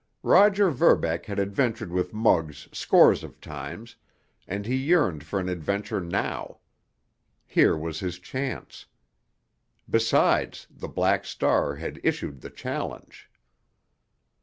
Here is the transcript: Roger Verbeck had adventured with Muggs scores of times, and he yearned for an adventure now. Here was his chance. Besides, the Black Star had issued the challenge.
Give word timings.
Roger 0.23 0.71
Verbeck 0.71 1.27
had 1.27 1.37
adventured 1.39 1.91
with 1.91 2.11
Muggs 2.11 2.67
scores 2.71 3.23
of 3.23 3.39
times, 3.39 3.97
and 4.47 4.65
he 4.65 4.75
yearned 4.75 5.23
for 5.23 5.39
an 5.39 5.47
adventure 5.47 6.01
now. 6.01 6.57
Here 7.45 7.77
was 7.77 7.99
his 7.99 8.17
chance. 8.17 8.87
Besides, 9.87 10.65
the 10.71 10.87
Black 10.87 11.23
Star 11.23 11.75
had 11.75 11.99
issued 12.03 12.41
the 12.41 12.49
challenge. 12.49 13.29